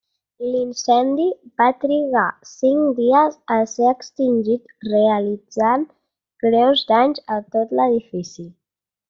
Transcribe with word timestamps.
L'incendi 0.51 1.25
va 1.61 1.67
trigar 1.83 2.23
cinc 2.51 2.87
dies 3.01 3.37
a 3.57 3.59
ser 3.75 3.91
extingit 3.91 4.73
realitzant 4.95 5.85
greus 6.47 6.83
danys 6.95 7.23
a 7.39 7.41
tot 7.59 7.77
l'edifici. 7.83 8.49